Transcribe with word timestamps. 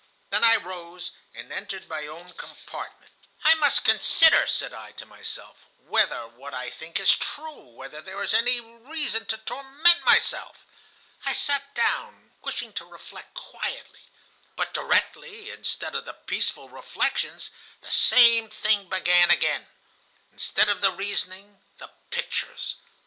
Then 0.31 0.43
I 0.43 0.55
rose 0.55 1.11
and 1.31 1.53
entered 1.53 1.87
my 1.87 2.07
own 2.07 2.33
compartment. 2.33 3.11
"'I 3.43 3.53
must 3.53 3.83
consider,' 3.83 4.47
said 4.47 4.73
I 4.73 4.93
to 4.93 5.05
myself, 5.05 5.67
'whether 5.77 6.27
what 6.27 6.55
I 6.55 6.71
think 6.71 6.99
is 6.99 7.13
true, 7.15 7.61
whether 7.75 8.01
there 8.01 8.19
is 8.23 8.33
any 8.33 8.59
reason 8.59 9.27
to 9.27 9.37
torment 9.37 10.03
myself.' 10.03 10.65
I 11.23 11.33
sat 11.33 11.75
down, 11.75 12.31
wishing 12.41 12.73
to 12.81 12.85
reflect 12.85 13.35
quietly; 13.35 14.07
but 14.55 14.73
directly, 14.73 15.51
instead 15.51 15.93
of 15.93 16.05
the 16.05 16.13
peaceful 16.15 16.67
reflections, 16.67 17.51
the 17.81 17.91
same 17.91 18.49
thing 18.49 18.89
began 18.89 19.29
again. 19.29 19.67
Instead 20.31 20.67
of 20.67 20.81
the 20.81 20.91
reasoning, 20.91 21.61
the 21.77 21.89
pictures. 22.09 22.77